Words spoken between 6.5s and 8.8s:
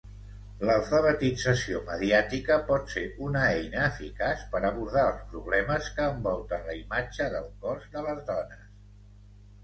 la imatge del cos de les dones.